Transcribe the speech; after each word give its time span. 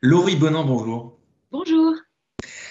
Laurie 0.00 0.36
Bonin, 0.36 0.64
bonjour. 0.64 1.18
Bonjour. 1.50 1.92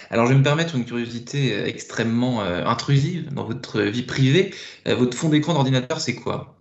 Alors, 0.09 0.27
je 0.27 0.31
vais 0.31 0.39
me 0.39 0.43
permettre 0.43 0.77
une 0.77 0.85
curiosité 0.85 1.53
euh, 1.53 1.65
extrêmement 1.65 2.41
euh, 2.41 2.63
intrusive 2.63 3.33
dans 3.33 3.43
votre 3.43 3.81
vie 3.81 4.03
privée. 4.03 4.53
Euh, 4.87 4.95
votre 4.95 5.17
fond 5.17 5.27
d'écran 5.27 5.53
d'ordinateur, 5.53 5.99
c'est 5.99 6.15
quoi? 6.15 6.57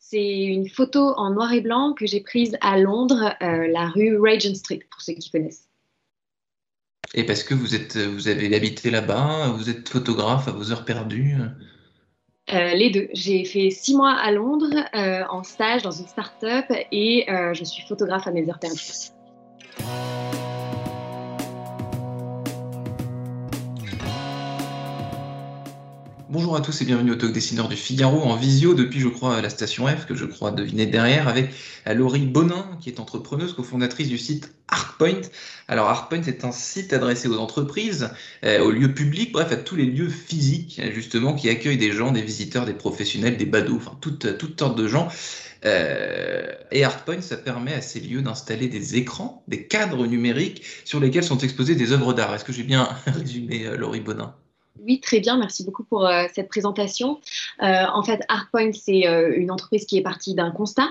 C'est 0.00 0.42
une 0.42 0.68
photo 0.68 1.14
en 1.16 1.30
noir 1.30 1.52
et 1.52 1.60
blanc 1.60 1.92
que 1.92 2.04
j'ai 2.04 2.20
prise 2.20 2.58
à 2.60 2.78
Londres, 2.78 3.36
la 3.40 3.88
rue 3.90 4.18
Regent 4.18 4.56
Street, 4.56 4.80
pour 4.90 5.00
ceux 5.02 5.12
qui 5.12 5.30
connaissent. 5.30 5.68
Et 7.14 7.24
parce 7.24 7.44
que 7.44 7.54
vous, 7.54 7.76
êtes, 7.76 7.96
vous 7.96 8.26
avez 8.26 8.52
habité 8.56 8.90
là-bas, 8.90 9.50
vous 9.56 9.70
êtes 9.70 9.88
photographe 9.88 10.48
à 10.48 10.50
vos 10.50 10.72
heures 10.72 10.84
perdues? 10.84 11.36
Les 12.48 12.90
deux. 12.90 13.08
J'ai 13.12 13.44
fait 13.44 13.70
six 13.70 13.94
mois 13.94 14.14
à 14.14 14.32
Londres 14.32 14.74
en 15.30 15.44
stage 15.44 15.82
dans 15.82 15.92
une 15.92 16.08
start-up 16.08 16.66
et 16.90 17.26
je 17.28 17.62
suis 17.62 17.86
photographe 17.86 18.26
à 18.26 18.32
mes 18.32 18.48
heures 18.50 18.58
perdues. 18.58 19.12
Bonjour 26.32 26.54
à 26.54 26.60
tous 26.60 26.80
et 26.80 26.84
bienvenue 26.84 27.10
au 27.10 27.16
Talk 27.16 27.32
Dessineur 27.32 27.66
du 27.66 27.74
Figaro 27.74 28.22
en 28.22 28.36
visio 28.36 28.72
depuis, 28.74 29.00
je 29.00 29.08
crois, 29.08 29.42
la 29.42 29.50
station 29.50 29.88
F, 29.88 30.06
que 30.06 30.14
je 30.14 30.24
crois 30.24 30.52
deviner 30.52 30.86
derrière, 30.86 31.26
avec 31.26 31.50
Laurie 31.86 32.24
Bonin, 32.24 32.66
qui 32.80 32.88
est 32.88 33.00
entrepreneuse, 33.00 33.52
cofondatrice 33.52 34.08
du 34.08 34.16
site 34.16 34.54
Artpoint. 34.68 35.22
Alors, 35.66 35.88
Artpoint, 35.88 36.22
c'est 36.22 36.44
un 36.44 36.52
site 36.52 36.92
adressé 36.92 37.26
aux 37.26 37.38
entreprises, 37.38 38.10
euh, 38.44 38.60
aux 38.60 38.70
lieux 38.70 38.94
publics, 38.94 39.32
bref, 39.32 39.50
à 39.50 39.56
tous 39.56 39.74
les 39.74 39.86
lieux 39.86 40.08
physiques, 40.08 40.80
justement, 40.94 41.34
qui 41.34 41.48
accueillent 41.48 41.78
des 41.78 41.90
gens, 41.90 42.12
des 42.12 42.22
visiteurs, 42.22 42.64
des 42.64 42.74
professionnels, 42.74 43.36
des 43.36 43.46
badauds, 43.46 43.78
enfin, 43.78 43.98
toutes 44.00 44.58
sortes 44.58 44.78
de 44.78 44.86
gens. 44.86 45.08
Euh, 45.64 46.52
et 46.70 46.84
Artpoint, 46.84 47.20
ça 47.20 47.36
permet 47.36 47.74
à 47.74 47.80
ces 47.80 48.00
lieux 48.00 48.22
d'installer 48.22 48.68
des 48.68 48.96
écrans, 48.96 49.42
des 49.48 49.66
cadres 49.66 50.06
numériques 50.06 50.64
sur 50.84 51.00
lesquels 51.00 51.24
sont 51.24 51.38
exposées 51.38 51.74
des 51.74 51.92
œuvres 51.92 52.12
d'art. 52.12 52.34
Est-ce 52.34 52.44
que 52.44 52.52
j'ai 52.52 52.62
bien 52.62 52.88
résumé, 53.06 53.66
euh, 53.66 53.76
Laurie 53.76 54.00
Bonin 54.00 54.34
oui, 54.82 54.98
très 54.98 55.20
bien. 55.20 55.36
Merci 55.36 55.62
beaucoup 55.62 55.84
pour 55.84 56.06
euh, 56.06 56.24
cette 56.32 56.48
présentation. 56.48 57.20
En 57.58 58.02
fait, 58.02 58.22
Artpoint, 58.28 58.72
c'est 58.72 59.02
une 59.36 59.50
entreprise 59.50 59.84
qui 59.84 59.98
est 59.98 60.02
partie 60.02 60.34
d'un 60.34 60.50
constat. 60.52 60.88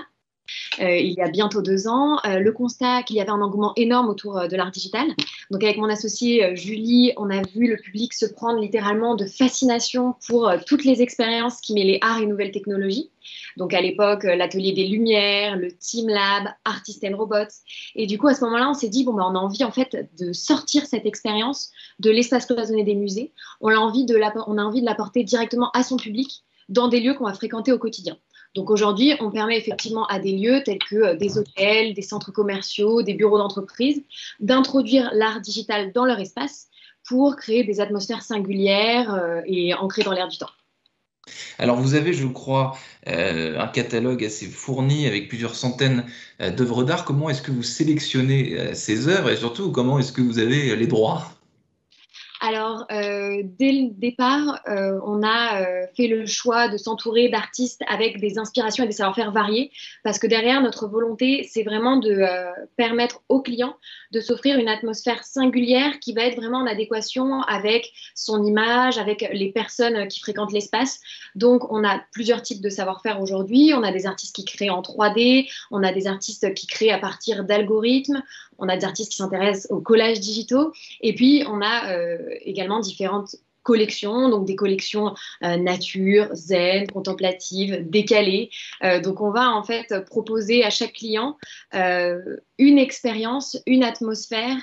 Il 0.78 1.12
y 1.12 1.20
a 1.20 1.28
bientôt 1.28 1.62
deux 1.62 1.86
ans, 1.86 2.18
le 2.24 2.50
constat 2.50 3.02
qu'il 3.02 3.16
y 3.16 3.20
avait 3.20 3.30
un 3.30 3.40
engouement 3.40 3.72
énorme 3.76 4.08
autour 4.08 4.48
de 4.48 4.56
l'art 4.56 4.70
digital. 4.70 5.06
Donc, 5.50 5.62
avec 5.62 5.76
mon 5.76 5.88
associée 5.88 6.56
Julie, 6.56 7.12
on 7.16 7.30
a 7.30 7.42
vu 7.54 7.68
le 7.68 7.76
public 7.76 8.12
se 8.12 8.26
prendre 8.26 8.60
littéralement 8.60 9.14
de 9.14 9.26
fascination 9.26 10.14
pour 10.26 10.50
toutes 10.66 10.84
les 10.84 11.02
expériences 11.02 11.60
qui 11.60 11.74
mêlaient 11.74 11.98
art 12.02 12.20
et 12.20 12.26
nouvelles 12.26 12.52
technologies. 12.52 13.10
Donc 13.56 13.74
à 13.74 13.80
l'époque, 13.80 14.24
euh, 14.24 14.36
l'atelier 14.36 14.72
des 14.72 14.86
Lumières, 14.86 15.56
le 15.56 15.72
Team 15.72 16.08
Lab, 16.08 16.48
Artist 16.64 17.04
and 17.04 17.16
Robots. 17.16 17.52
Et 17.94 18.06
du 18.06 18.18
coup, 18.18 18.28
à 18.28 18.34
ce 18.34 18.44
moment-là, 18.44 18.70
on 18.70 18.74
s'est 18.74 18.88
dit, 18.88 19.04
bon, 19.04 19.14
ben, 19.14 19.24
on 19.24 19.34
a 19.34 19.38
envie 19.38 19.64
en 19.64 19.72
fait 19.72 20.08
de 20.18 20.32
sortir 20.32 20.86
cette 20.86 21.06
expérience 21.06 21.70
de 21.98 22.10
l'espace 22.10 22.46
cloisonné 22.46 22.84
des 22.84 22.94
musées. 22.94 23.32
On 23.60 23.70
a 23.70 23.76
envie 23.76 24.04
de 24.04 24.16
l'apporter 24.16 25.24
directement 25.24 25.70
à 25.72 25.82
son 25.82 25.96
public 25.96 26.44
dans 26.68 26.88
des 26.88 27.00
lieux 27.00 27.14
qu'on 27.14 27.24
va 27.24 27.34
fréquenter 27.34 27.72
au 27.72 27.78
quotidien. 27.78 28.16
Donc 28.54 28.70
aujourd'hui, 28.70 29.14
on 29.20 29.30
permet 29.30 29.56
effectivement 29.56 30.06
à 30.06 30.18
des 30.18 30.32
lieux 30.32 30.62
tels 30.64 30.78
que 30.78 30.96
euh, 30.96 31.14
des 31.14 31.38
hôtels, 31.38 31.94
des 31.94 32.02
centres 32.02 32.32
commerciaux, 32.32 33.02
des 33.02 33.14
bureaux 33.14 33.38
d'entreprise 33.38 34.02
d'introduire 34.40 35.10
l'art 35.14 35.40
digital 35.40 35.92
dans 35.92 36.04
leur 36.04 36.18
espace 36.18 36.68
pour 37.06 37.36
créer 37.36 37.64
des 37.64 37.80
atmosphères 37.80 38.22
singulières 38.22 39.14
euh, 39.14 39.40
et 39.46 39.74
ancrées 39.74 40.02
dans 40.02 40.12
l'air 40.12 40.28
du 40.28 40.38
temps. 40.38 40.50
Alors 41.58 41.76
vous 41.76 41.94
avez, 41.94 42.12
je 42.12 42.26
crois, 42.26 42.76
euh, 43.06 43.56
un 43.60 43.68
catalogue 43.68 44.24
assez 44.24 44.46
fourni 44.46 45.06
avec 45.06 45.28
plusieurs 45.28 45.54
centaines 45.54 46.04
d'œuvres 46.40 46.82
d'art. 46.82 47.04
Comment 47.04 47.30
est-ce 47.30 47.42
que 47.42 47.52
vous 47.52 47.62
sélectionnez 47.62 48.74
ces 48.74 49.06
œuvres 49.06 49.30
et 49.30 49.36
surtout 49.36 49.70
comment 49.70 49.98
est-ce 50.00 50.12
que 50.12 50.22
vous 50.22 50.40
avez 50.40 50.74
les 50.74 50.86
droits? 50.88 51.30
Alors, 52.42 52.86
euh, 52.90 53.42
dès 53.44 53.70
le 53.70 53.90
départ, 53.90 54.62
euh, 54.66 54.98
on 55.04 55.22
a 55.22 55.60
euh, 55.60 55.86
fait 55.94 56.08
le 56.08 56.24
choix 56.24 56.68
de 56.68 56.78
s'entourer 56.78 57.28
d'artistes 57.28 57.82
avec 57.86 58.18
des 58.18 58.38
inspirations 58.38 58.84
et 58.84 58.86
des 58.86 58.94
savoir-faire 58.94 59.30
variés, 59.30 59.70
parce 60.04 60.18
que 60.18 60.26
derrière, 60.26 60.62
notre 60.62 60.88
volonté, 60.88 61.46
c'est 61.50 61.62
vraiment 61.62 61.98
de 61.98 62.24
permettre 62.76 63.20
aux 63.28 63.42
clients 63.42 63.76
de 64.12 64.20
s'offrir 64.20 64.58
une 64.58 64.68
atmosphère 64.68 65.22
singulière 65.22 66.00
qui 66.00 66.14
va 66.14 66.22
être 66.22 66.36
vraiment 66.36 66.58
en 66.58 66.66
adéquation 66.66 67.42
avec 67.42 67.92
son 68.14 68.42
image, 68.42 68.96
avec 68.98 69.28
les 69.32 69.52
personnes 69.52 70.08
qui 70.08 70.20
fréquentent 70.20 70.52
l'espace. 70.52 71.00
Donc, 71.34 71.70
on 71.70 71.84
a 71.84 72.00
plusieurs 72.12 72.42
types 72.42 72.62
de 72.62 72.70
savoir-faire 72.70 73.20
aujourd'hui. 73.20 73.72
On 73.74 73.82
a 73.82 73.92
des 73.92 74.06
artistes 74.06 74.34
qui 74.34 74.44
créent 74.44 74.70
en 74.70 74.80
3D, 74.80 75.48
on 75.70 75.82
a 75.82 75.92
des 75.92 76.06
artistes 76.06 76.54
qui 76.54 76.66
créent 76.66 76.90
à 76.90 76.98
partir 76.98 77.44
d'algorithmes, 77.44 78.22
on 78.60 78.68
a 78.68 78.76
des 78.76 78.84
artistes 78.84 79.10
qui 79.10 79.16
s'intéressent 79.16 79.70
aux 79.70 79.80
collages 79.80 80.20
digitaux, 80.20 80.72
et 81.00 81.14
puis 81.14 81.44
on 81.48 81.60
a 81.60 81.92
euh, 81.92 82.18
également 82.42 82.80
différentes 82.80 83.36
collections, 83.62 84.30
donc 84.30 84.46
des 84.46 84.56
collections 84.56 85.14
euh, 85.44 85.56
nature, 85.56 86.28
zen, 86.32 86.86
contemplatives, 86.90 87.88
décalées. 87.88 88.50
Euh, 88.82 89.00
donc 89.00 89.20
on 89.20 89.30
va 89.30 89.50
en 89.50 89.62
fait 89.62 89.94
proposer 90.06 90.64
à 90.64 90.70
chaque 90.70 90.94
client 90.94 91.36
une 91.72 92.78
expérience, 92.78 93.58
une 93.66 93.84
atmosphère 93.84 94.56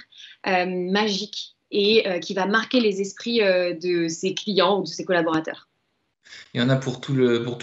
magique 0.46 1.56
et 1.69 2.06
qui 2.22 2.34
va 2.34 2.46
marquer 2.46 2.79
les 2.79 3.02
esprits 3.02 3.40
de 3.40 4.08
ses 4.08 4.34
clients 4.34 4.79
ou 4.79 4.84
de 4.84 4.88
ses 4.88 5.03
collaborateurs. 5.03 5.68
Il 6.53 6.62
y 6.62 6.64
en 6.64 6.69
a 6.69 6.75
pour, 6.75 7.00
tous 7.02 7.14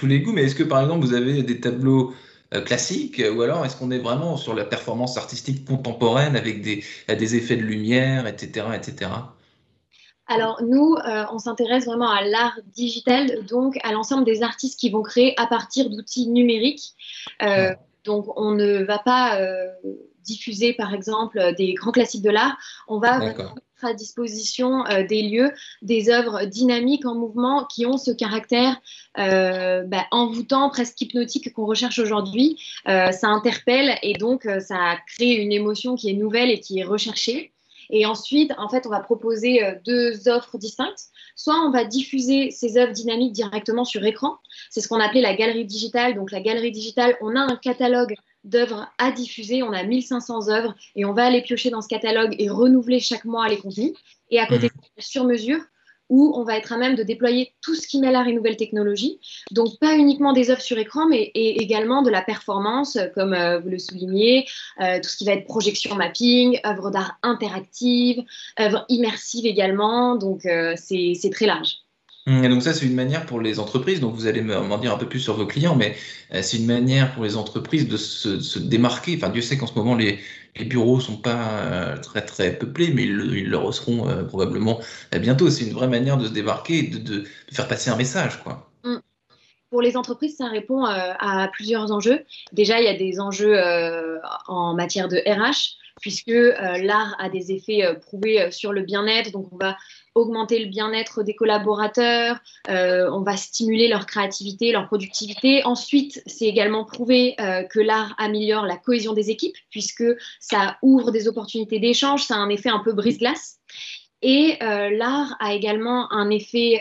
les 0.06 0.20
goûts, 0.20 0.32
mais 0.32 0.44
est-ce 0.44 0.54
que 0.54 0.62
par 0.62 0.82
exemple 0.82 1.04
vous 1.04 1.14
avez 1.14 1.42
des 1.42 1.60
tableaux 1.60 2.10
euh, 2.10 2.14
classique 2.60 3.22
ou 3.34 3.42
alors 3.42 3.64
est-ce 3.64 3.76
qu'on 3.76 3.90
est 3.90 3.98
vraiment 3.98 4.36
sur 4.36 4.54
la 4.54 4.64
performance 4.64 5.16
artistique 5.16 5.64
contemporaine 5.64 6.36
avec 6.36 6.62
des, 6.62 6.84
des 7.08 7.36
effets 7.36 7.56
de 7.56 7.62
lumière, 7.62 8.26
etc. 8.26 8.66
etc. 8.74 9.10
Alors 10.26 10.62
nous, 10.62 10.94
euh, 10.94 11.24
on 11.32 11.38
s'intéresse 11.38 11.84
vraiment 11.86 12.10
à 12.10 12.22
l'art 12.22 12.58
digital, 12.74 13.44
donc 13.46 13.78
à 13.82 13.92
l'ensemble 13.92 14.24
des 14.24 14.42
artistes 14.42 14.78
qui 14.78 14.90
vont 14.90 15.02
créer 15.02 15.38
à 15.38 15.46
partir 15.46 15.90
d'outils 15.90 16.28
numériques. 16.28 16.94
Euh, 17.42 17.74
donc 18.04 18.26
on 18.38 18.52
ne 18.52 18.82
va 18.84 18.98
pas 18.98 19.38
diffuser 20.24 20.72
par 20.72 20.94
exemple 20.94 21.54
des 21.56 21.74
grands 21.74 21.92
classiques 21.92 22.22
de 22.22 22.30
l'art, 22.30 22.56
on 22.88 22.98
va 22.98 23.34
à 23.82 23.94
disposition 23.94 24.86
euh, 24.86 25.06
des 25.06 25.22
lieux, 25.22 25.52
des 25.82 26.10
œuvres 26.10 26.44
dynamiques 26.44 27.06
en 27.06 27.14
mouvement 27.14 27.64
qui 27.64 27.86
ont 27.86 27.96
ce 27.96 28.10
caractère 28.10 28.80
euh, 29.18 29.82
bah, 29.82 30.06
envoûtant, 30.10 30.70
presque 30.70 31.00
hypnotique 31.00 31.52
qu'on 31.52 31.66
recherche 31.66 31.98
aujourd'hui. 31.98 32.60
Euh, 32.88 33.10
ça 33.10 33.28
interpelle 33.28 33.98
et 34.02 34.14
donc 34.14 34.48
ça 34.60 34.96
crée 35.06 35.34
une 35.34 35.52
émotion 35.52 35.96
qui 35.96 36.10
est 36.10 36.14
nouvelle 36.14 36.50
et 36.50 36.60
qui 36.60 36.78
est 36.78 36.84
recherchée. 36.84 37.52
Et 37.90 38.06
ensuite, 38.06 38.52
en 38.56 38.68
fait, 38.68 38.86
on 38.86 38.90
va 38.90 39.00
proposer 39.00 39.60
deux 39.84 40.26
offres 40.28 40.56
distinctes. 40.56 41.10
Soit 41.36 41.60
on 41.66 41.70
va 41.70 41.84
diffuser 41.84 42.50
ces 42.50 42.78
œuvres 42.78 42.92
dynamiques 42.92 43.32
directement 43.32 43.84
sur 43.84 44.02
écran. 44.04 44.38
C'est 44.70 44.80
ce 44.80 44.88
qu'on 44.88 45.00
appelait 45.00 45.20
la 45.20 45.34
galerie 45.34 45.66
digitale. 45.66 46.14
Donc 46.14 46.30
la 46.30 46.40
galerie 46.40 46.72
digitale, 46.72 47.14
on 47.20 47.36
a 47.36 47.40
un 47.40 47.56
catalogue 47.56 48.14
d'œuvres 48.44 48.88
à 48.98 49.10
diffuser. 49.10 49.62
On 49.62 49.72
a 49.72 49.82
1500 49.82 50.48
œuvres 50.48 50.74
et 50.96 51.04
on 51.04 51.12
va 51.12 51.24
aller 51.26 51.42
piocher 51.42 51.70
dans 51.70 51.82
ce 51.82 51.88
catalogue 51.88 52.34
et 52.38 52.48
renouveler 52.48 53.00
chaque 53.00 53.24
mois 53.24 53.48
les 53.48 53.58
contenus. 53.58 53.92
Et 54.30 54.38
à 54.38 54.46
côté, 54.46 54.68
mmh. 54.68 55.00
sur 55.00 55.24
mesure, 55.24 55.60
où 56.10 56.32
on 56.36 56.44
va 56.44 56.56
être 56.56 56.72
à 56.72 56.76
même 56.76 56.96
de 56.96 57.02
déployer 57.02 57.54
tout 57.62 57.74
ce 57.74 57.86
qui 57.88 57.98
mêle 57.98 58.12
l'art 58.12 58.28
et 58.28 58.32
nouvelles 58.32 58.56
technologies. 58.56 59.18
Donc, 59.50 59.78
pas 59.80 59.96
uniquement 59.96 60.32
des 60.32 60.50
œuvres 60.50 60.60
sur 60.60 60.78
écran, 60.78 61.08
mais 61.08 61.30
également 61.34 62.02
de 62.02 62.10
la 62.10 62.22
performance, 62.22 62.98
comme 63.14 63.32
euh, 63.32 63.58
vous 63.58 63.70
le 63.70 63.78
soulignez, 63.78 64.46
euh, 64.80 65.00
tout 65.00 65.08
ce 65.08 65.16
qui 65.16 65.24
va 65.24 65.32
être 65.32 65.46
projection 65.46 65.94
mapping, 65.94 66.60
œuvres 66.66 66.90
d'art 66.90 67.18
interactives, 67.22 68.22
œuvres 68.60 68.84
immersives 68.88 69.46
également. 69.46 70.16
Donc, 70.16 70.44
euh, 70.46 70.74
c'est 70.76 71.30
très 71.32 71.46
large. 71.46 71.83
Et 72.26 72.48
donc 72.48 72.62
ça, 72.62 72.72
c'est 72.72 72.86
une 72.86 72.94
manière 72.94 73.26
pour 73.26 73.40
les 73.40 73.60
entreprises, 73.60 74.00
donc 74.00 74.14
vous 74.14 74.26
allez 74.26 74.40
m'en 74.40 74.78
dire 74.78 74.94
un 74.94 74.96
peu 74.96 75.06
plus 75.06 75.20
sur 75.20 75.34
vos 75.34 75.46
clients, 75.46 75.76
mais 75.76 75.94
euh, 76.32 76.40
c'est 76.40 76.56
une 76.56 76.64
manière 76.64 77.12
pour 77.12 77.22
les 77.22 77.36
entreprises 77.36 77.86
de 77.86 77.98
se, 77.98 78.58
démarquer. 78.58 79.16
Enfin, 79.16 79.28
Dieu 79.28 79.42
sait 79.42 79.58
qu'en 79.58 79.66
ce 79.66 79.74
moment, 79.74 79.94
les, 79.94 80.18
les 80.56 80.64
bureaux 80.64 81.00
sont 81.00 81.18
pas 81.18 81.50
euh, 81.50 81.98
très 81.98 82.24
très 82.24 82.58
peuplés, 82.58 82.92
mais 82.94 83.02
ils, 83.02 83.50
le 83.50 83.72
seront 83.72 84.08
euh, 84.08 84.24
probablement 84.24 84.80
bientôt. 85.12 85.50
C'est 85.50 85.66
une 85.66 85.74
vraie 85.74 85.88
manière 85.88 86.16
de 86.16 86.26
se 86.26 86.32
démarquer 86.32 86.78
et 86.78 86.82
de, 86.84 87.24
faire 87.52 87.68
passer 87.68 87.90
un 87.90 87.96
message, 87.96 88.42
quoi. 88.42 88.70
Mm. 88.84 88.96
Pour 89.68 89.82
les 89.82 89.96
entreprises, 89.96 90.36
ça 90.36 90.46
répond 90.46 90.84
à 90.84 91.48
plusieurs 91.52 91.90
enjeux. 91.90 92.24
Déjà, 92.52 92.80
il 92.80 92.84
y 92.84 92.88
a 92.88 92.96
des 92.96 93.18
enjeux 93.18 93.60
en 94.46 94.72
matière 94.72 95.08
de 95.08 95.16
RH 95.26 95.76
puisque 96.00 96.28
euh, 96.28 96.52
l'art 96.78 97.14
a 97.18 97.28
des 97.28 97.52
effets 97.52 97.84
euh, 97.84 97.94
prouvés 97.94 98.40
euh, 98.40 98.50
sur 98.50 98.72
le 98.72 98.82
bien-être. 98.82 99.30
Donc, 99.32 99.48
on 99.52 99.56
va 99.56 99.76
augmenter 100.14 100.58
le 100.58 100.70
bien-être 100.70 101.22
des 101.24 101.34
collaborateurs, 101.34 102.38
on 102.68 103.22
va 103.22 103.36
stimuler 103.36 103.88
leur 103.88 104.06
créativité, 104.06 104.70
leur 104.70 104.86
productivité. 104.86 105.64
Ensuite, 105.64 106.22
c'est 106.26 106.44
également 106.44 106.84
prouvé 106.84 107.34
que 107.36 107.80
l'art 107.80 108.14
améliore 108.16 108.64
la 108.64 108.76
cohésion 108.76 109.12
des 109.12 109.30
équipes, 109.30 109.56
puisque 109.70 110.04
ça 110.38 110.78
ouvre 110.82 111.10
des 111.10 111.26
opportunités 111.26 111.80
d'échange, 111.80 112.22
ça 112.22 112.36
a 112.36 112.38
un 112.38 112.48
effet 112.48 112.68
un 112.68 112.78
peu 112.78 112.92
brise-glace. 112.92 113.58
Et 114.26 114.56
l'art 114.60 115.36
a 115.38 115.52
également 115.52 116.10
un 116.10 116.30
effet 116.30 116.80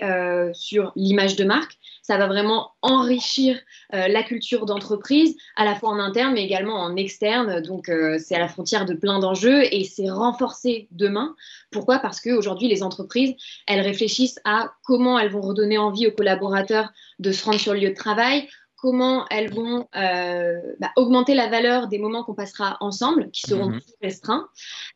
sur 0.54 0.94
l'image 0.96 1.36
de 1.36 1.44
marque 1.44 1.78
ça 2.04 2.18
va 2.18 2.28
vraiment 2.28 2.74
enrichir 2.82 3.58
euh, 3.94 4.10
la 4.10 4.24
culture 4.24 4.66
d'entreprise, 4.66 5.38
à 5.56 5.64
la 5.64 5.74
fois 5.74 5.90
en 5.90 6.00
interne, 6.00 6.34
mais 6.34 6.44
également 6.44 6.76
en 6.76 6.98
externe. 6.98 7.62
Donc, 7.62 7.88
euh, 7.88 8.20
c'est 8.20 8.36
à 8.36 8.40
la 8.40 8.50
frontière 8.50 8.86
de 8.86 8.94
plein 8.94 9.20
d'enjeux 9.20 9.64
et 9.74 9.86
c'est 9.86 10.10
renforcé 10.10 10.90
demain. 10.92 11.34
Pourquoi? 11.72 12.00
Parce 12.00 12.20
qu'aujourd'hui, 12.20 12.68
les 12.68 12.84
entreprises, 12.84 13.34
elles 13.68 13.80
réfléchissent 13.80 14.40
à 14.44 14.74
comment 14.84 15.18
elles 15.18 15.32
vont 15.32 15.42
redonner 15.42 15.78
envie 15.78 16.06
aux 16.06 16.12
collaborateurs 16.12 16.92
de 17.20 17.32
se 17.32 17.46
rendre 17.46 17.60
sur 17.60 17.74
le 17.74 17.80
lieu 17.80 17.90
de 17.90 17.96
travail, 17.96 18.50
comment 18.84 19.26
elles 19.30 19.54
vont 19.54 19.88
euh, 19.96 20.60
bah, 20.82 20.92
augmenter 20.98 21.36
la 21.36 21.48
valeur 21.48 21.88
des 21.88 22.00
moments 22.00 22.26
qu'on 22.26 22.34
passera 22.34 22.76
ensemble, 22.82 23.32
qui 23.32 23.44
seront 23.48 23.70
mhm. 23.70 23.80
plus 23.80 23.94
restreints. 24.02 24.50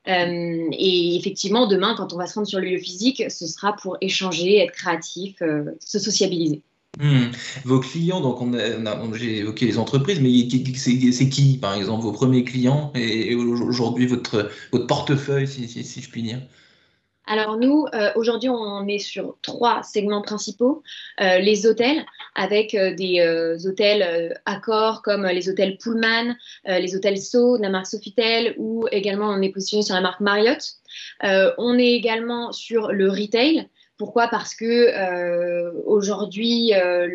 et 0.05 1.15
effectivement, 1.15 1.67
demain, 1.67 1.95
quand 1.95 2.11
on 2.11 2.17
va 2.17 2.27
se 2.27 2.35
rendre 2.35 2.47
sur 2.47 2.59
le 2.59 2.67
lieu 2.67 2.79
physique, 2.79 3.23
ce 3.29 3.47
sera 3.47 3.77
pour 3.77 3.95
échanger, 4.01 4.57
être 4.57 4.73
créatif, 4.73 5.41
se 5.79 5.99
sociabiliser. 5.99 6.61
Hmm. 6.99 7.31
Vos 7.63 7.79
clients, 7.79 8.19
donc 8.19 8.41
on 8.41 8.53
a, 8.55 9.15
j'ai 9.15 9.37
évoqué 9.37 9.65
les 9.65 9.77
entreprises, 9.77 10.19
mais 10.19 10.31
c'est 10.75 11.29
qui, 11.29 11.57
par 11.57 11.75
exemple, 11.75 12.03
vos 12.03 12.11
premiers 12.11 12.43
clients 12.43 12.91
et, 12.93 13.35
aujourd'hui 13.35 14.05
votre, 14.05 14.51
votre 14.73 14.87
portefeuille, 14.87 15.47
si, 15.47 15.69
si, 15.69 16.01
je 16.01 16.09
puis 16.09 16.23
dire? 16.23 16.41
Alors 17.27 17.57
nous, 17.57 17.85
euh, 17.93 18.11
aujourd'hui, 18.15 18.49
on 18.49 18.87
est 18.87 18.99
sur 18.99 19.37
trois 19.41 19.83
segments 19.83 20.21
principaux. 20.21 20.81
Euh, 21.19 21.39
les 21.39 21.67
hôtels, 21.67 22.05
avec 22.35 22.73
euh, 22.73 22.95
des 22.95 23.21
hôtels 23.65 24.39
accords 24.45 25.01
comme 25.01 25.25
les 25.25 25.49
hôtels 25.49 25.77
Pullman, 25.77 26.35
les 26.65 26.95
hôtels 26.95 27.19
So 27.19 27.57
la 27.57 27.69
marque 27.69 27.87
Sofitel, 27.87 28.55
ou 28.57 28.87
également 28.91 29.27
on 29.27 29.41
est 29.41 29.49
positionné 29.49 29.83
sur 29.83 29.95
la 29.95 30.01
marque 30.01 30.21
Marriott. 30.21 30.61
on 31.21 31.77
est 31.77 31.93
également 31.93 32.51
sur 32.51 32.91
le 32.91 33.09
retail, 33.09 33.67
pourquoi? 33.97 34.27
Parce 34.27 34.53
que 34.53 34.65
euh, 34.65 35.71
aujourd'hui, 35.85 36.73
euh, 36.73 37.07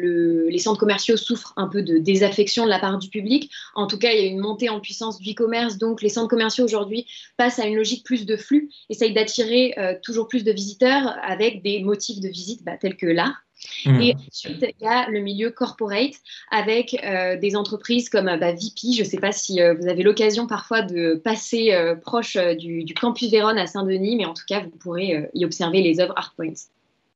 les 0.51 0.59
centres 0.59 0.81
commerciaux 0.81 1.17
souffrent 1.17 1.55
un 1.57 1.69
peu 1.69 1.83
de 1.83 1.99
désaffection 1.99 2.65
de 2.65 2.71
la 2.71 2.81
part 2.81 2.99
du 2.99 3.09
public. 3.09 3.51
En 3.75 3.87
tout 3.87 3.99
cas, 3.99 4.13
il 4.13 4.21
y 4.21 4.25
a 4.25 4.27
une 4.27 4.41
montée 4.41 4.69
en 4.69 4.81
puissance 4.81 5.21
du 5.21 5.31
e-commerce, 5.31 5.79
donc 5.79 6.03
les 6.03 6.09
centres 6.09 6.29
commerciaux 6.29 6.65
aujourd'hui 6.65 7.07
passent 7.37 7.61
à 7.61 7.67
une 7.67 7.77
logique 7.77 8.05
plus 8.05 8.27
de 8.27 8.37
flux, 8.37 8.71
essayent 8.91 9.15
d'attirer 9.15 9.75
euh, 9.79 9.95
toujours 10.03 10.27
plus 10.27 10.43
de 10.43 10.53
visiteurs 10.53 11.17
avec 11.23 11.63
des 11.63 11.81
motifs 11.83 12.21
de 12.21 12.29
visite 12.29 12.65
bah, 12.65 12.77
tels 12.77 12.97
que 12.97 13.07
l'art. 13.07 13.45
Mmh. 13.87 14.01
Et 14.01 14.15
ensuite, 14.29 14.65
il 14.81 14.85
y 14.85 14.89
a 14.89 15.09
le 15.09 15.21
milieu 15.21 15.51
corporate 15.51 16.15
avec 16.51 16.97
des 17.41 17.57
entreprises 17.57 18.09
comme 18.09 18.27
bah, 18.27 18.53
VP. 18.53 18.93
Je 18.95 19.03
ne 19.03 19.09
sais 19.09 19.19
pas 19.19 19.33
si 19.33 19.61
vous 19.61 19.89
avez 19.89 20.03
l'occasion 20.03 20.47
parfois 20.47 20.83
de 20.83 21.15
passer 21.15 21.77
proche 22.03 22.37
du, 22.37 22.85
du, 22.85 22.95
campus 22.95 23.31
Vérone 23.31 23.59
à 23.59 23.67
Saint-Denis, 23.67 24.17
mais 24.17 24.25
en 24.25 24.35
tout 24.35 24.45
cas, 24.47 24.61
vous 24.61 24.71
pourrez 24.71 25.29
y 25.35 25.45
observer 25.45 25.83
les 25.83 26.01
œuvres 26.01 26.15
ArtPoints. 26.17 26.69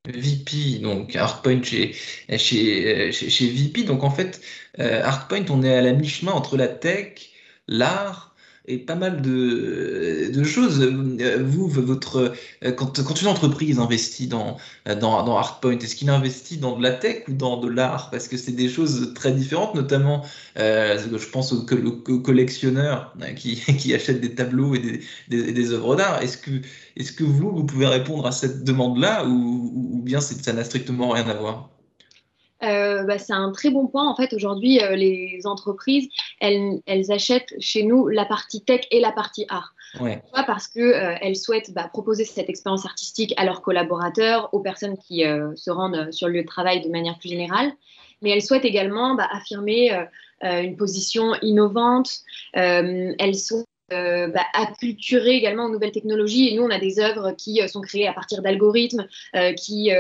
VP, 0.09 0.79
donc 0.81 1.17
Artpoint 1.17 1.63
chez, 1.63 1.93
chez, 2.37 3.13
chez, 3.13 3.49
VP. 3.49 3.85
Donc 3.85 4.05
en 4.05 4.11
fait, 4.11 4.41
euh, 4.79 5.03
Artpoint, 5.03 5.45
on 5.51 5.63
est 5.63 5.75
à 5.75 5.83
la 5.83 5.93
mi-chemin 5.93 6.33
entre 6.33 6.57
la 6.57 6.69
tech, 6.69 7.31
l'art 7.67 8.35
et 8.69 8.79
pas 8.79 8.95
mal 8.95 9.23
de, 9.23 10.43
choses. 10.45 10.81
Euh, 10.81 11.43
vous, 11.45 11.69
votre, 11.69 12.35
euh, 12.65 12.73
quand, 12.73 13.21
une 13.21 13.29
entreprise 13.29 13.79
investit 13.79 14.27
dans, 14.27 14.57
dans, 14.87 15.23
dans 15.25 15.37
Artpoint, 15.37 15.79
est-ce 15.79 15.97
qu'il 15.97 16.11
investit 16.11 16.59
dans 16.59 16.77
de 16.77 16.83
la 16.83 16.93
tech 16.93 17.25
ou 17.29 17.33
dans 17.33 17.59
de 17.59 17.69
l'art? 17.69 18.11
Parce 18.11 18.29
que 18.29 18.37
c'est 18.37 18.53
des 18.53 18.69
choses 18.69 19.13
très 19.15 19.33
différentes, 19.33 19.75
notamment, 19.75 20.25
euh, 20.59 20.99
je 20.99 21.27
pense 21.29 21.53
aux, 21.53 21.65
collectionneurs 21.65 23.15
qui, 23.37 23.57
qui, 23.79 23.95
achètent 23.95 24.21
des 24.21 24.35
tableaux 24.35 24.75
et 24.75 25.01
des, 25.29 25.53
des, 25.53 25.73
œuvres 25.73 25.97
d'art. 25.97 26.23
Est-ce 26.23 26.39
que, 26.39 26.51
est 26.97 27.17
que 27.17 27.25
vous, 27.25 27.51
vous 27.51 27.65
pouvez 27.65 27.87
répondre 27.87 28.27
à 28.27 28.33
cette 28.33 28.65
demande-là 28.65 29.27
ou 29.27 30.01
bien 30.03 30.21
ça 30.21 30.53
n'a 30.53 30.65
strictement 30.65 31.11
rien 31.11 31.29
à 31.29 31.35
voir? 31.35 31.76
Euh, 32.67 33.05
bah, 33.05 33.19
c'est 33.19 33.33
un 33.33 33.53
très 33.53 33.71
bon 33.71 33.87
point. 33.87 34.09
En 34.09 34.17
fait, 34.17 34.33
aujourd'hui, 34.33 34.81
euh, 34.81 34.97
les 34.97 35.41
entreprises, 35.45 36.09
elles, 36.41 36.83
achètent 37.11 37.55
chez 37.61 37.83
nous 37.83 38.09
la 38.09 38.25
partie 38.25 38.63
tech 38.63 38.83
et 38.91 39.01
la 39.01 39.13
partie 39.13 39.47
art. 39.49 39.75
Ouais. 40.01 40.23
Parce 40.47 40.69
qu'elles 40.69 40.85
euh, 40.85 41.35
souhaitent 41.35 41.73
bah, 41.73 41.89
proposer 41.91 42.25
cette 42.25 42.51
expérience 42.51 42.85
artistique 42.85 43.33
à 43.37 43.45
leurs 43.45 43.63
collaborateurs, 43.63 44.53
aux 44.53 44.61
personnes 44.61 44.99
qui 44.99 45.23
se 45.23 45.71
rendent 45.71 46.13
sur 46.13 46.29
le 46.29 46.35
lieu 46.35 46.43
de 46.43 46.47
travail 46.47 46.83
de 46.83 46.89
manière 46.89 47.19
plus 47.19 47.29
générale. 47.29 47.73
Mais 48.23 48.31
elles 48.31 48.43
souhaitent 48.43 48.65
également 48.65 49.15
bah, 49.15 49.29
affirmer 49.31 50.07
une 50.43 50.77
position 50.77 51.35
innovante. 51.43 52.11
elles 52.53 53.37
sont 53.37 53.65
bah, 53.91 54.45
acculturées 54.55 55.37
également 55.37 55.67
aux 55.67 55.71
nouvelles 55.71 55.93
technologies. 55.93 56.49
Et 56.49 56.57
nous, 56.57 56.65
on 56.65 56.71
a 56.71 56.79
des 56.79 56.99
œuvres 56.99 57.33
qui 57.33 57.67
sont 57.69 57.81
créées 57.81 58.09
à 58.09 58.13
partir 58.13 58.43
d'algorithmes, 58.43 59.07
qui 59.57 59.91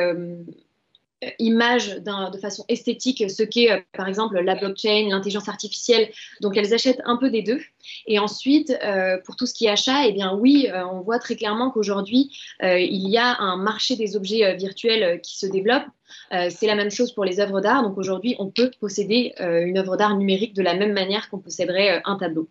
image 1.38 1.96
de 1.96 2.38
façon 2.38 2.64
esthétique 2.68 3.30
ce 3.30 3.42
qu'est 3.42 3.70
euh, 3.70 3.80
par 3.96 4.08
exemple 4.08 4.38
la 4.38 4.54
blockchain, 4.54 5.08
l'intelligence 5.08 5.48
artificielle. 5.48 6.10
Donc 6.40 6.56
elles 6.56 6.74
achètent 6.74 7.00
un 7.04 7.16
peu 7.16 7.30
des 7.30 7.42
deux. 7.42 7.60
Et 8.06 8.18
ensuite, 8.18 8.76
euh, 8.84 9.18
pour 9.24 9.36
tout 9.36 9.46
ce 9.46 9.54
qui 9.54 9.66
est 9.66 9.70
achat, 9.70 10.06
eh 10.06 10.12
bien 10.12 10.34
oui, 10.34 10.68
euh, 10.72 10.84
on 10.86 11.00
voit 11.00 11.18
très 11.18 11.36
clairement 11.36 11.70
qu'aujourd'hui, 11.70 12.30
il 12.62 13.08
y 13.08 13.16
a 13.16 13.38
un 13.38 13.56
marché 13.56 13.96
des 13.96 14.16
objets 14.16 14.54
virtuels 14.56 15.20
qui 15.20 15.38
se 15.38 15.46
développe. 15.46 15.84
c'est 16.30 16.66
la 16.66 16.74
même 16.74 16.90
chose 16.90 17.12
pour 17.12 17.24
les 17.24 17.40
œuvres 17.40 17.60
d'art. 17.60 17.82
Donc 17.82 17.96
aujourd'hui, 17.98 18.34
on 18.38 18.50
peut 18.50 18.70
posséder 18.80 19.34
une 19.38 19.78
œuvre 19.78 19.96
d'art 19.96 20.16
numérique 20.16 20.54
de 20.54 20.62
la 20.62 20.74
même 20.74 20.92
manière 20.92 21.28
qu'on 21.30 21.38
posséderait 21.38 22.02
un 22.04 22.16
tableau. 22.16 22.48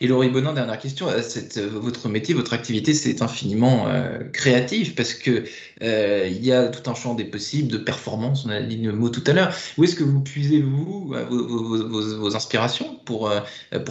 Et 0.00 0.06
Laurie 0.08 0.28
Bonin, 0.28 0.52
dernière 0.52 0.78
question. 0.78 1.08
Euh, 1.08 1.22
euh, 1.56 1.68
votre 1.72 2.08
métier, 2.08 2.34
votre 2.34 2.52
activité, 2.52 2.92
c'est 2.92 3.22
infiniment 3.22 3.88
euh, 3.88 4.18
créatif 4.32 4.94
parce 4.94 5.14
que 5.14 5.44
il 5.80 6.44
y 6.44 6.52
a 6.52 6.68
tout 6.68 6.88
un 6.90 6.94
champ 6.94 7.14
des 7.14 7.24
possibles, 7.24 7.70
de 7.70 7.78
performance. 7.78 8.44
On 8.46 8.50
a 8.50 8.60
dit 8.60 8.76
le 8.76 8.92
mot 8.92 9.08
tout 9.08 9.24
à 9.26 9.32
l'heure. 9.32 9.54
Où 9.78 9.84
est-ce 9.84 9.94
que 9.94 10.04
vous 10.04 10.20
puisez 10.20 10.60
vous 10.60 11.14
vos, 11.30 12.36
inspirations 12.36 12.98
pour 13.04 13.30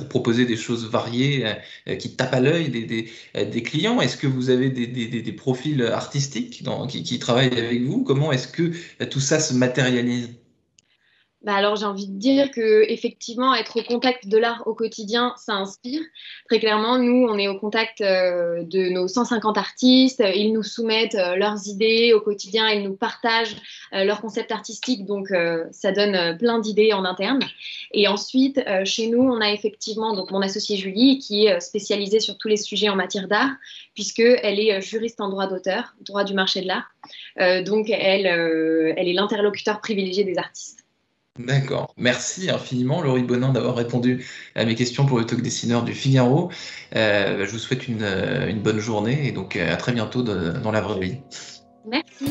proposer 0.10 0.46
des 0.46 0.58
choses 0.58 0.90
variées 0.90 1.46
qui 2.00 2.16
tapent 2.16 2.34
à 2.34 2.40
l'œil 2.40 2.70
des, 2.70 3.64
clients? 3.64 4.02
Est-ce 4.02 4.18
que 4.18 4.28
vous 4.28 4.50
avez 4.50 4.70
des, 4.70 5.32
profils 5.34 5.82
artistiques 5.84 6.64
qui 6.88 7.20
travaillent 7.20 7.58
avec 7.58 7.84
vous? 7.84 8.04
Comment 8.04 8.32
est-ce 8.32 8.48
que 8.48 8.72
tout 9.06 9.20
ça 9.20 9.40
se 9.40 9.54
matérialise? 9.54 10.30
Bah, 11.46 11.54
alors 11.54 11.76
j'ai 11.76 11.86
envie 11.86 12.08
de 12.08 12.18
dire 12.18 12.50
que 12.50 12.90
effectivement 12.90 13.54
être 13.54 13.78
au 13.78 13.84
contact 13.84 14.28
de 14.28 14.36
l'art 14.36 14.64
au 14.66 14.74
quotidien, 14.74 15.36
ça 15.38 15.54
inspire. 15.54 16.02
Très 16.50 16.60
clairement, 16.60 16.98
nous 16.98 17.28
on 17.30 17.38
est 17.38 17.48
au 17.48 17.60
contact 17.60 18.02
euh, 18.02 18.64
de 18.64 18.90
nos 18.90 19.08
150 19.08 19.56
artistes, 19.56 20.24
ils 20.36 20.54
nous 20.54 20.64
soumettent 20.64 21.14
euh, 21.14 21.36
leurs 21.36 21.68
idées 21.68 22.14
au 22.14 22.20
quotidien, 22.20 22.70
ils 22.70 22.82
nous 22.82 22.96
partagent 22.96 23.56
euh, 23.94 24.06
leurs 24.06 24.22
concepts 24.22 24.52
artistiques, 24.52 25.06
donc 25.06 25.28
ça 25.72 25.92
donne 25.92 26.36
plein 26.40 26.58
d'idées 26.58 26.94
en 26.94 27.06
interne. 27.06 27.40
Et 27.92 28.08
ensuite, 28.08 28.60
chez 28.84 29.08
nous, 29.08 29.22
on 29.22 29.40
a 29.40 29.52
effectivement 29.52 30.16
donc 30.16 30.32
mon 30.32 30.42
associée 30.42 30.78
Julie 30.78 31.20
qui 31.20 31.46
est 31.46 31.60
spécialisée 31.60 32.20
sur 32.20 32.38
tous 32.38 32.48
les 32.48 32.58
sujets 32.58 32.90
en 32.90 32.96
matière 32.96 33.28
d'art, 33.28 33.52
puisque 33.94 34.20
elle 34.20 34.60
est 34.60 34.82
juriste 34.82 35.22
en 35.22 35.30
droit 35.30 35.48
d'auteur, 35.48 35.94
droit 36.02 36.24
du 36.24 36.34
marché 36.34 36.62
de 36.62 36.68
l'art. 36.68 36.90
donc 37.64 37.90
elle, 37.90 38.26
elle 38.26 39.08
est 39.08 39.14
l'interlocuteur 39.14 39.80
privilégié 39.80 40.24
des 40.24 40.38
artistes. 40.38 40.85
D'accord. 41.38 41.94
Merci 41.98 42.50
infiniment, 42.50 43.02
Laurie 43.02 43.24
Bonin, 43.24 43.52
d'avoir 43.52 43.76
répondu 43.76 44.26
à 44.56 44.64
mes 44.64 44.76
questions 44.76 45.06
pour 45.06 45.20
le 45.20 45.26
talk 45.26 45.42
dessineur 45.42 45.84
du 45.84 45.94
Figaro. 45.94 46.50
Euh, 46.96 47.46
je 47.46 47.52
vous 47.52 47.60
souhaite 47.60 47.90
une, 47.90 48.04
euh, 48.04 48.54
bonne 48.54 48.80
journée 48.80 49.28
et 49.28 49.32
donc 49.34 49.58
euh, 49.58 49.74
à 49.74 49.76
très 49.76 49.92
bientôt 49.92 50.24
dans 50.24 50.72
la 50.72 50.82
vraie 50.82 51.00
vie. 51.00 51.18
Merci. 51.86 52.26